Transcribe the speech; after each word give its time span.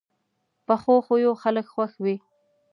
پخو 0.65 0.95
خویو 1.05 1.31
خلک 1.41 1.65
خوښ 1.73 1.93
وي 2.03 2.15